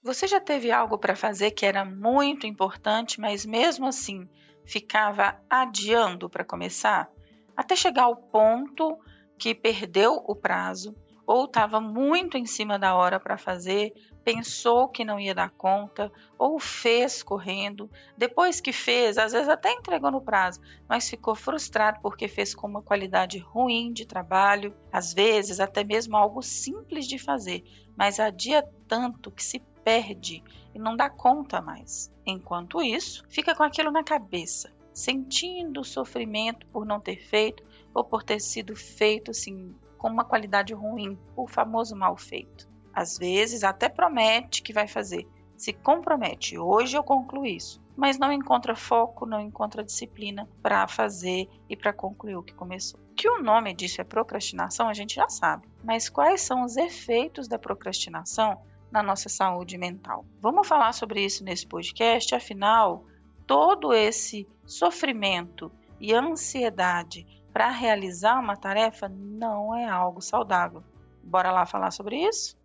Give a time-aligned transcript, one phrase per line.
[0.00, 4.28] Você já teve algo para fazer que era muito importante, mas mesmo assim
[4.64, 7.10] ficava adiando para começar?
[7.56, 8.96] Até chegar ao ponto
[9.36, 10.94] que perdeu o prazo
[11.26, 13.92] ou estava muito em cima da hora para fazer,
[14.24, 19.70] pensou que não ia dar conta, ou fez correndo, depois que fez, às vezes até
[19.72, 25.12] entregou no prazo, mas ficou frustrado porque fez com uma qualidade ruim de trabalho, às
[25.12, 27.62] vezes até mesmo algo simples de fazer,
[27.94, 30.44] mas adia tanto que se perde
[30.74, 32.12] e não dá conta mais.
[32.26, 37.64] Enquanto isso, fica com aquilo na cabeça, sentindo o sofrimento por não ter feito
[37.94, 42.68] ou por ter sido feito assim com uma qualidade ruim, o famoso mal feito.
[42.92, 48.30] Às vezes até promete que vai fazer, se compromete, hoje eu concluo isso, mas não
[48.30, 53.00] encontra foco, não encontra disciplina para fazer e para concluir o que começou.
[53.16, 57.48] Que o nome disso é procrastinação, a gente já sabe, mas quais são os efeitos
[57.48, 60.24] da procrastinação na nossa saúde mental?
[60.40, 63.04] Vamos falar sobre isso nesse podcast, afinal,
[63.46, 70.82] todo esse sofrimento e ansiedade para realizar uma tarefa não é algo saudável.
[71.22, 72.56] Bora lá falar sobre isso?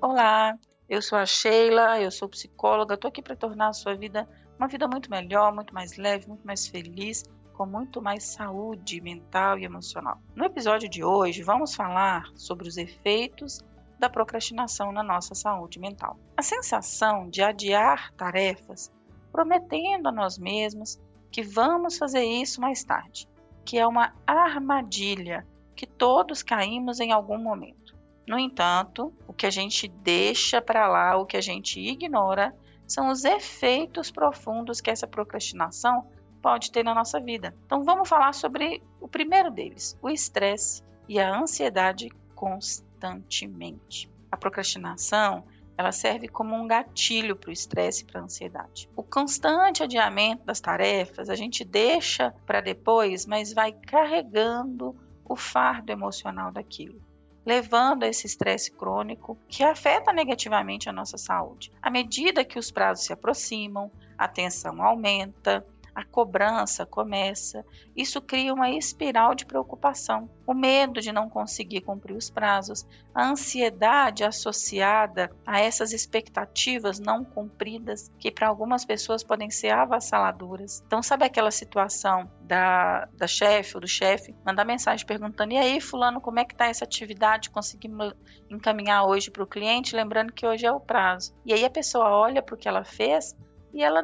[0.00, 0.56] Olá,
[0.88, 4.68] eu sou a Sheila, eu sou psicóloga, estou aqui para tornar a sua vida uma
[4.68, 7.24] vida muito melhor, muito mais leve, muito mais feliz,
[7.56, 10.20] com muito mais saúde mental e emocional.
[10.34, 13.60] No episódio de hoje, vamos falar sobre os efeitos
[13.98, 16.18] da procrastinação na nossa saúde mental.
[16.36, 18.92] A sensação de adiar tarefas,
[19.32, 23.26] prometendo a nós mesmos que vamos fazer isso mais tarde,
[23.64, 27.96] que é uma armadilha que todos caímos em algum momento.
[28.28, 32.54] No entanto, o que a gente deixa para lá, o que a gente ignora,
[32.86, 36.06] são os efeitos profundos que essa procrastinação
[36.46, 37.54] pode ter na nossa vida.
[37.66, 44.10] Então vamos falar sobre o primeiro deles, o estresse e a ansiedade constante constantemente.
[44.30, 45.44] A procrastinação
[45.78, 48.88] ela serve como um gatilho para o estresse e para a ansiedade.
[48.96, 55.92] O constante adiamento das tarefas a gente deixa para depois, mas vai carregando o fardo
[55.92, 56.98] emocional daquilo,
[57.44, 61.70] levando a esse estresse crônico que afeta negativamente a nossa saúde.
[61.82, 65.62] À medida que os prazos se aproximam, a tensão aumenta,
[65.96, 67.64] a cobrança começa,
[67.96, 70.28] isso cria uma espiral de preocupação.
[70.46, 77.24] O medo de não conseguir cumprir os prazos, a ansiedade associada a essas expectativas não
[77.24, 80.82] cumpridas, que para algumas pessoas podem ser avassaladoras.
[80.86, 85.80] Então, sabe aquela situação da, da chefe ou do chefe mandar mensagem perguntando: e aí,
[85.80, 87.48] Fulano, como é que está essa atividade?
[87.48, 88.12] Conseguimos
[88.50, 89.96] encaminhar hoje para o cliente?
[89.96, 91.34] Lembrando que hoje é o prazo.
[91.46, 93.34] E aí a pessoa olha para o que ela fez
[93.72, 94.02] e ela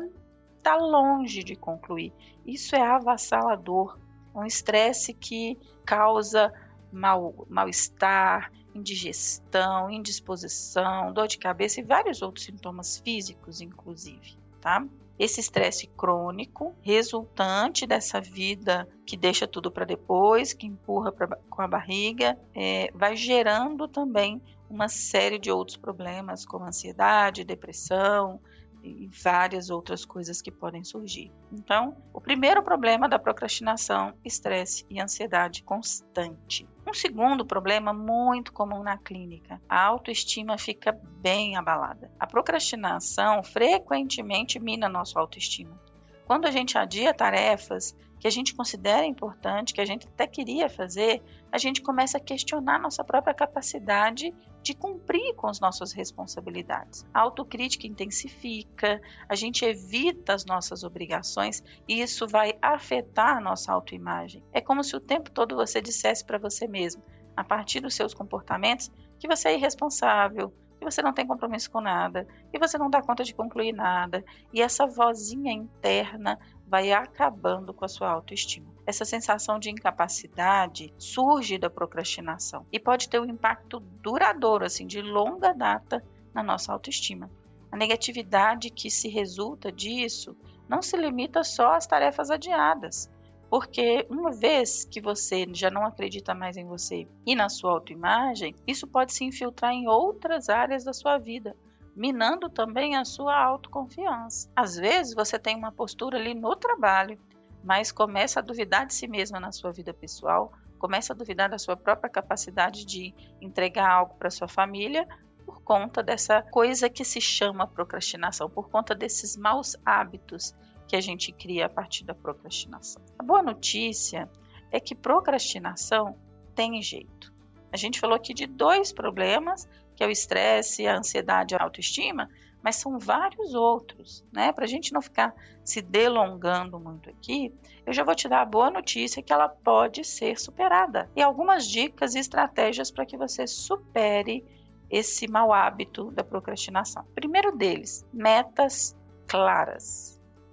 [0.63, 2.13] está longe de concluir.
[2.47, 3.99] Isso é avassalador,
[4.33, 6.53] um estresse que causa
[6.93, 14.87] mal-estar, mal indigestão, indisposição, dor de cabeça e vários outros sintomas físicos, inclusive, tá?
[15.19, 21.61] Esse estresse crônico, resultante dessa vida que deixa tudo para depois, que empurra pra, com
[21.61, 24.41] a barriga, é, vai gerando também
[24.71, 28.41] uma série de outros problemas, como ansiedade, depressão,
[28.83, 31.31] e várias outras coisas que podem surgir.
[31.53, 36.67] Então, o primeiro problema da procrastinação, estresse e ansiedade constante.
[36.87, 42.11] Um segundo problema muito comum na clínica, a autoestima fica bem abalada.
[42.19, 45.81] A procrastinação frequentemente mina nossa autoestima.
[46.27, 50.69] Quando a gente adia tarefas que a gente considera importante, que a gente até queria
[50.69, 57.05] fazer, a gente começa a questionar nossa própria capacidade de cumprir com as nossas responsabilidades.
[57.13, 63.73] A autocrítica intensifica, a gente evita as nossas obrigações e isso vai afetar a nossa
[63.73, 64.41] autoimagem.
[64.53, 67.03] É como se o tempo todo você dissesse para você mesmo,
[67.37, 71.81] a partir dos seus comportamentos, que você é irresponsável, que você não tem compromisso com
[71.81, 77.73] nada, que você não dá conta de concluir nada, e essa vozinha interna vai acabando
[77.73, 78.67] com a sua autoestima.
[78.85, 85.01] Essa sensação de incapacidade surge da procrastinação e pode ter um impacto duradouro, assim, de
[85.01, 86.05] longa data
[86.35, 87.31] na nossa autoestima.
[87.71, 90.37] A negatividade que se resulta disso
[90.69, 93.09] não se limita só às tarefas adiadas.
[93.53, 98.57] Porque uma vez que você já não acredita mais em você e na sua autoimagem,
[98.67, 101.55] isso pode se infiltrar em outras áreas da sua vida,
[101.95, 104.51] minando também a sua autoconfiança.
[104.57, 107.21] Às vezes você tem uma postura ali no trabalho,
[107.63, 111.59] mas começa a duvidar de si mesma na sua vida pessoal, começa a duvidar da
[111.59, 115.07] sua própria capacidade de entregar algo para sua família
[115.45, 120.55] por conta dessa coisa que se chama procrastinação, por conta desses maus hábitos
[120.93, 123.03] que a gente cria a partir da procrastinação.
[123.19, 124.29] A boa notícia
[124.71, 126.19] é que procrastinação
[126.55, 127.33] tem jeito.
[127.73, 129.67] A gente falou aqui de dois problemas,
[129.97, 132.29] que é o estresse, a ansiedade e a autoestima,
[132.63, 134.53] mas são vários outros, né?
[134.53, 135.35] Para a gente não ficar
[135.65, 137.55] se delongando muito aqui,
[137.87, 141.67] eu já vou te dar a boa notícia que ela pode ser superada e algumas
[141.67, 144.45] dicas e estratégias para que você supere
[144.91, 147.03] esse mau hábito da procrastinação.
[147.15, 148.95] Primeiro deles, metas
[149.27, 150.12] claras.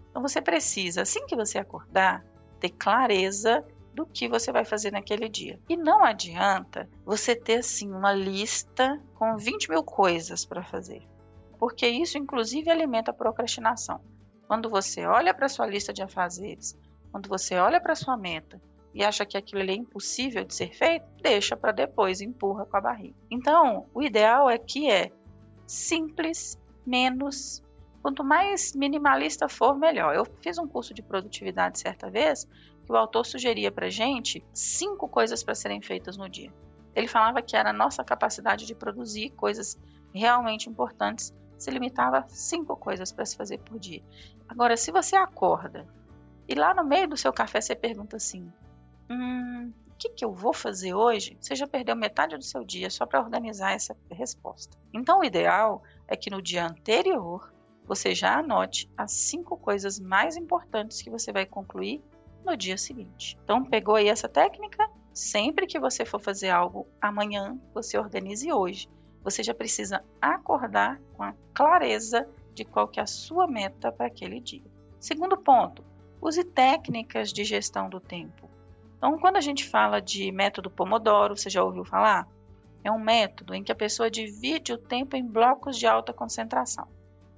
[0.09, 2.23] Então você precisa, assim que você acordar,
[2.59, 3.63] ter clareza
[3.94, 5.59] do que você vai fazer naquele dia.
[5.67, 11.07] E não adianta você ter assim uma lista com 20 mil coisas para fazer
[11.59, 14.00] porque isso inclusive alimenta a procrastinação.
[14.47, 16.75] Quando você olha para sua lista de afazeres,
[17.11, 18.59] quando você olha para sua meta
[18.94, 22.81] e acha que aquilo é impossível de ser feito, deixa para depois, empurra com a
[22.81, 23.15] barriga.
[23.29, 25.11] Então, o ideal é que é
[25.67, 27.61] simples, menos,
[28.01, 30.16] quanto mais minimalista for, melhor.
[30.16, 32.46] Eu fiz um curso de produtividade certa vez
[32.86, 36.51] que o autor sugeria para gente cinco coisas para serem feitas no dia.
[36.96, 39.78] Ele falava que era a nossa capacidade de produzir coisas
[40.13, 44.02] realmente importantes se limitava a cinco coisas para se fazer por dia.
[44.48, 45.86] Agora, se você acorda
[46.48, 48.52] e lá no meio do seu café você pergunta assim:
[49.10, 51.38] hum, o que, que eu vou fazer hoje?
[51.40, 54.78] Você já perdeu metade do seu dia só para organizar essa resposta.
[54.94, 57.54] Então, o ideal é que no dia anterior
[57.89, 62.01] você já anote as cinco coisas mais importantes que você vai concluir
[62.45, 63.38] no dia seguinte.
[63.44, 64.89] Então, pegou aí essa técnica?
[65.13, 68.88] Sempre que você for fazer algo amanhã, você organize hoje
[69.24, 74.07] você já precisa acordar com a clareza de qual que é a sua meta para
[74.07, 74.63] aquele dia.
[75.00, 75.83] Segundo ponto,
[76.21, 78.50] use técnicas de gestão do tempo.
[78.97, 82.27] Então, quando a gente fala de método Pomodoro, você já ouviu falar?
[82.83, 86.88] É um método em que a pessoa divide o tempo em blocos de alta concentração.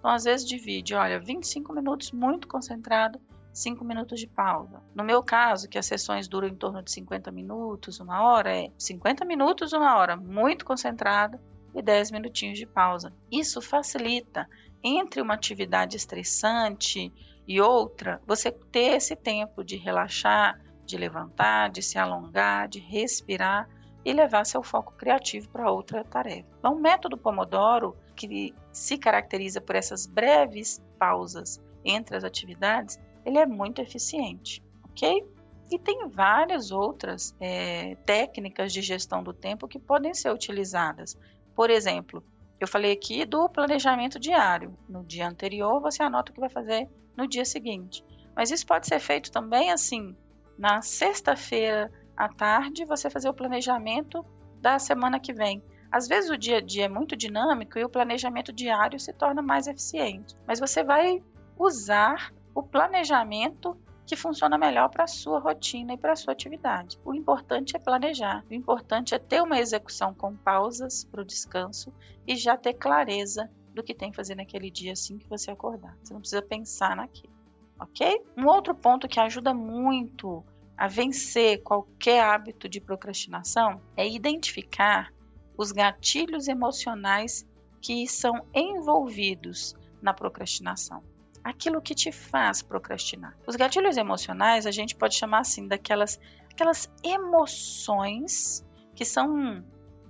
[0.01, 3.21] Então, às vezes divide, olha, 25 minutos muito concentrado,
[3.53, 4.81] 5 minutos de pausa.
[4.95, 8.71] No meu caso, que as sessões duram em torno de 50 minutos, uma hora, é
[8.79, 11.39] 50 minutos, uma hora, muito concentrado,
[11.75, 13.13] e 10 minutinhos de pausa.
[13.31, 14.49] Isso facilita
[14.83, 17.13] entre uma atividade estressante
[17.47, 23.69] e outra, você ter esse tempo de relaxar, de levantar, de se alongar, de respirar
[24.03, 26.49] e levar seu foco criativo para outra tarefa.
[26.57, 33.37] Então, o método Pomodoro, que se caracteriza por essas breves pausas entre as atividades, ele
[33.37, 35.25] é muito eficiente, ok?
[35.71, 41.17] E tem várias outras é, técnicas de gestão do tempo que podem ser utilizadas.
[41.55, 42.23] Por exemplo,
[42.59, 44.77] eu falei aqui do planejamento diário.
[44.87, 48.03] No dia anterior, você anota o que vai fazer no dia seguinte.
[48.35, 50.15] Mas isso pode ser feito também assim,
[50.57, 54.25] na sexta-feira à tarde, você fazer o planejamento
[54.59, 55.63] da semana que vem.
[55.91, 59.41] Às vezes o dia a dia é muito dinâmico e o planejamento diário se torna
[59.41, 60.35] mais eficiente.
[60.47, 61.21] Mas você vai
[61.57, 66.99] usar o planejamento que funciona melhor para a sua rotina e para a sua atividade.
[67.05, 71.93] O importante é planejar, o importante é ter uma execução com pausas para o descanso
[72.27, 75.97] e já ter clareza do que tem que fazer naquele dia assim que você acordar.
[76.03, 77.33] Você não precisa pensar naquilo,
[77.79, 78.21] ok?
[78.35, 80.43] Um outro ponto que ajuda muito
[80.77, 85.13] a vencer qualquer hábito de procrastinação é identificar
[85.61, 87.45] os gatilhos emocionais
[87.79, 91.03] que são envolvidos na procrastinação
[91.43, 93.35] aquilo que te faz procrastinar.
[93.47, 96.19] Os gatilhos emocionais a gente pode chamar assim daquelas
[96.51, 98.63] aquelas emoções
[98.95, 99.63] que são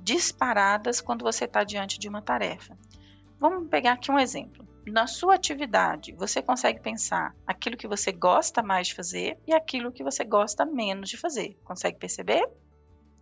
[0.03, 2.77] disparadas quando você está diante de uma tarefa.
[3.39, 4.67] Vamos pegar aqui um exemplo.
[4.85, 9.91] Na sua atividade, você consegue pensar aquilo que você gosta mais de fazer e aquilo
[9.91, 11.57] que você gosta menos de fazer.
[11.63, 12.49] Consegue perceber?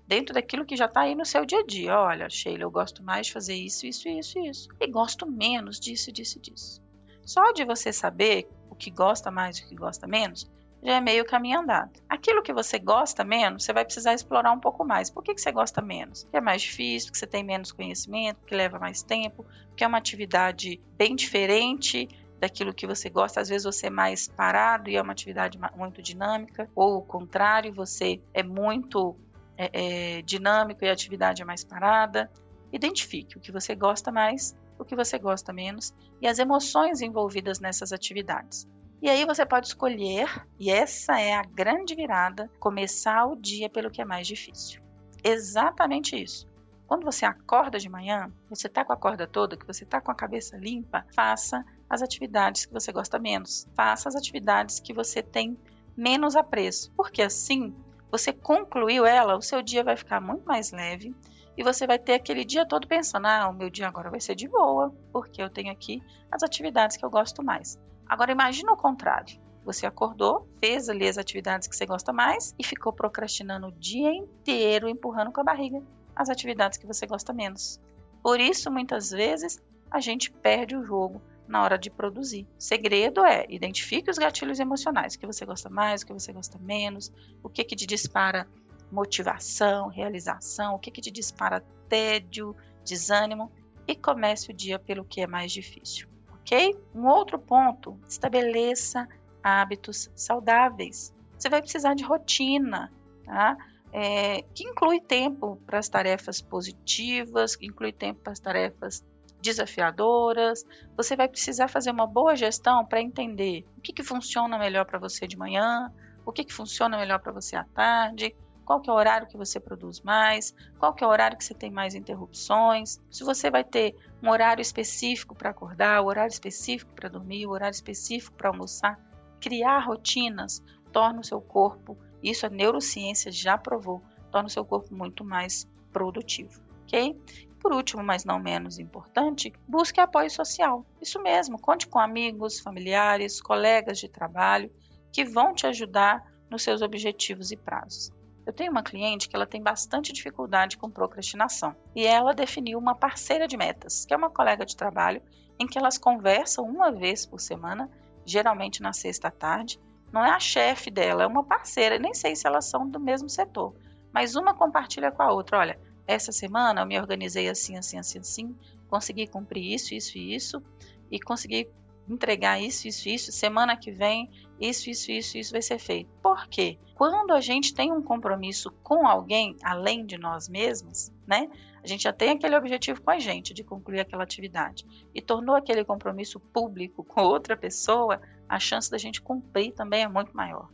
[0.09, 1.95] Dentro daquilo que já está aí no seu dia a dia.
[1.95, 4.69] Olha, Sheila, eu gosto mais de fazer isso, isso, isso, isso.
[4.79, 6.81] E gosto menos disso, disso, disso.
[7.23, 10.49] Só de você saber o que gosta mais e o que gosta menos,
[10.81, 11.91] já é meio caminho andado.
[12.09, 15.11] Aquilo que você gosta menos, você vai precisar explorar um pouco mais.
[15.11, 16.23] Por que, que você gosta menos?
[16.23, 19.87] Porque é mais difícil, porque você tem menos conhecimento, porque leva mais tempo, porque é
[19.87, 23.41] uma atividade bem diferente daquilo que você gosta.
[23.41, 27.71] Às vezes você é mais parado e é uma atividade muito dinâmica, ou o contrário,
[27.71, 29.15] você é muito
[29.59, 32.31] é, é, dinâmico e a atividade é mais parada.
[32.71, 37.59] Identifique o que você gosta mais o que você gosta menos e as emoções envolvidas
[37.59, 38.65] nessas atividades.
[39.01, 43.91] E aí você pode escolher, e essa é a grande virada, começar o dia pelo
[43.91, 44.81] que é mais difícil.
[45.23, 46.47] Exatamente isso.
[46.87, 50.11] Quando você acorda de manhã, você está com a corda toda, que você está com
[50.11, 53.67] a cabeça limpa, faça as atividades que você gosta menos.
[53.75, 55.57] Faça as atividades que você tem
[55.95, 57.75] menos apreço, porque assim
[58.11, 61.15] você concluiu ela, o seu dia vai ficar muito mais leve
[61.57, 64.35] e você vai ter aquele dia todo pensando: ah, o meu dia agora vai ser
[64.35, 66.01] de boa, porque eu tenho aqui
[66.31, 67.77] as atividades que eu gosto mais.
[68.07, 69.39] Agora imagina o contrário.
[69.63, 74.11] você acordou, fez ali as atividades que você gosta mais e ficou procrastinando o dia
[74.11, 75.83] inteiro, empurrando com a barriga
[76.15, 77.79] as atividades que você gosta menos.
[78.21, 82.47] Por isso, muitas vezes, a gente perde o jogo na hora de produzir.
[82.57, 86.59] Segredo é identifique os gatilhos emocionais, o que você gosta mais, o que você gosta
[86.59, 87.11] menos,
[87.43, 88.47] o que que te dispara
[88.91, 93.51] motivação, realização, o que que te dispara tédio, desânimo
[93.87, 96.79] e comece o dia pelo que é mais difícil, ok?
[96.93, 99.07] Um outro ponto, estabeleça
[99.43, 101.13] hábitos saudáveis.
[101.37, 102.91] Você vai precisar de rotina,
[103.25, 103.57] tá?
[103.91, 109.03] É, que inclui tempo para as tarefas positivas, que inclui tempo para as tarefas
[109.41, 110.65] desafiadoras.
[110.95, 114.99] Você vai precisar fazer uma boa gestão para entender o que, que funciona melhor para
[114.99, 115.91] você de manhã,
[116.25, 118.35] o que, que funciona melhor para você à tarde,
[118.69, 121.43] qual que é o horário que você produz mais, qual que é o horário que
[121.43, 126.31] você tem mais interrupções, se você vai ter um horário específico para acordar, o horário
[126.31, 128.99] específico para dormir, o horário específico para almoçar.
[129.39, 134.93] Criar rotinas torna o seu corpo, isso a neurociência já provou, torna o seu corpo
[134.93, 137.19] muito mais produtivo, ok?
[137.59, 140.85] Por último, mas não menos importante, busque apoio social.
[141.01, 144.71] Isso mesmo, conte com amigos, familiares, colegas de trabalho
[145.11, 148.11] que vão te ajudar nos seus objetivos e prazos.
[148.45, 152.95] Eu tenho uma cliente que ela tem bastante dificuldade com procrastinação e ela definiu uma
[152.95, 155.21] parceira de metas, que é uma colega de trabalho,
[155.59, 157.89] em que elas conversam uma vez por semana,
[158.25, 159.79] geralmente na sexta tarde.
[160.11, 163.29] Não é a chefe dela, é uma parceira, nem sei se elas são do mesmo
[163.29, 163.75] setor,
[164.11, 165.59] mas uma compartilha com a outra.
[165.59, 168.55] Olha, essa semana eu me organizei assim, assim, assim, assim,
[168.89, 170.63] consegui cumprir isso, isso e isso,
[171.11, 171.69] e consegui
[172.07, 174.27] entregar isso, isso, isso, semana que vem,
[174.59, 176.09] isso, isso, isso, isso vai ser feito.
[176.23, 176.79] Por quê?
[176.95, 181.47] Quando a gente tem um compromisso com alguém, além de nós mesmos, né?
[181.83, 185.55] A gente já tem aquele objetivo com a gente de concluir aquela atividade e tornou
[185.55, 190.69] aquele compromisso público com outra pessoa, a chance da gente cumprir também é muito maior.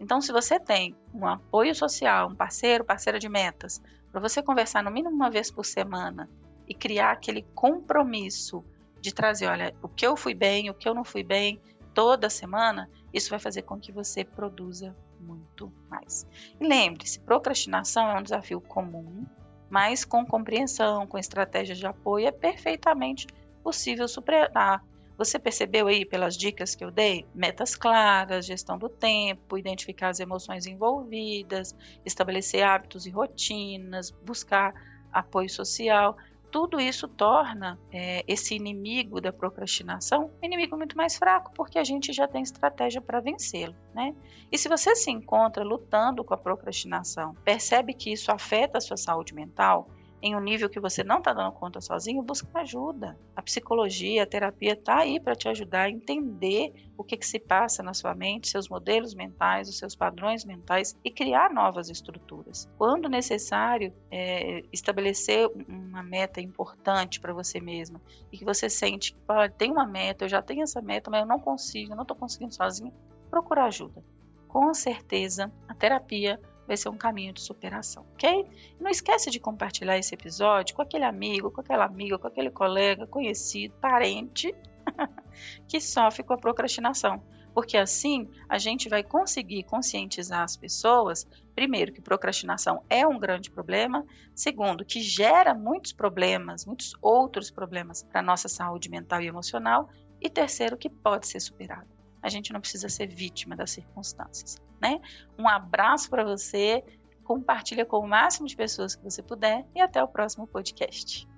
[0.00, 4.82] Então, se você tem um apoio social, um parceiro, parceira de metas, para você conversar
[4.82, 6.28] no mínimo uma vez por semana
[6.66, 8.64] e criar aquele compromisso
[9.00, 11.60] de trazer, olha, o que eu fui bem, o que eu não fui bem,
[11.94, 16.26] toda semana, isso vai fazer com que você produza muito mais.
[16.60, 19.26] E lembre-se, procrastinação é um desafio comum,
[19.70, 23.26] mas com compreensão, com estratégias de apoio, é perfeitamente
[23.62, 24.82] possível superar.
[25.18, 27.26] Você percebeu aí pelas dicas que eu dei?
[27.34, 31.74] Metas claras, gestão do tempo, identificar as emoções envolvidas,
[32.06, 34.72] estabelecer hábitos e rotinas, buscar
[35.12, 36.16] apoio social.
[36.52, 41.84] Tudo isso torna é, esse inimigo da procrastinação um inimigo muito mais fraco, porque a
[41.84, 43.74] gente já tem estratégia para vencê-lo.
[43.92, 44.14] Né?
[44.52, 48.96] E se você se encontra lutando com a procrastinação, percebe que isso afeta a sua
[48.96, 53.18] saúde mental, em um nível que você não está dando conta sozinho, busca ajuda.
[53.36, 57.38] A psicologia, a terapia está aí para te ajudar a entender o que, que se
[57.38, 62.68] passa na sua mente, seus modelos mentais, os seus padrões mentais e criar novas estruturas.
[62.76, 68.00] Quando necessário, é, estabelecer uma meta importante para você mesma
[68.32, 69.18] e que você sente que
[69.56, 72.16] tem uma meta, eu já tenho essa meta, mas eu não consigo, eu não estou
[72.16, 72.92] conseguindo sozinho,
[73.30, 74.02] procura ajuda.
[74.48, 78.46] Com certeza, a terapia vai ser um caminho de superação, ok?
[78.78, 83.06] Não esquece de compartilhar esse episódio com aquele amigo, com aquela amiga, com aquele colega,
[83.06, 84.54] conhecido, parente
[85.66, 87.22] que sofre com a procrastinação.
[87.54, 93.50] Porque assim a gente vai conseguir conscientizar as pessoas, primeiro, que procrastinação é um grande
[93.50, 99.26] problema, segundo, que gera muitos problemas, muitos outros problemas para a nossa saúde mental e
[99.26, 99.88] emocional,
[100.20, 105.00] e terceiro, que pode ser superado a gente não precisa ser vítima das circunstâncias, né?
[105.38, 106.82] Um abraço para você,
[107.24, 111.28] compartilha com o máximo de pessoas que você puder e até o próximo podcast.